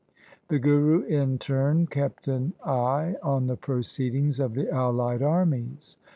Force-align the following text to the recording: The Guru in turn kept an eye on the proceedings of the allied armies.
The 0.47 0.57
Guru 0.57 1.03
in 1.03 1.37
turn 1.37 1.85
kept 1.85 2.27
an 2.27 2.53
eye 2.65 3.17
on 3.21 3.45
the 3.45 3.55
proceedings 3.55 4.39
of 4.39 4.55
the 4.55 4.67
allied 4.71 5.21
armies. 5.21 5.95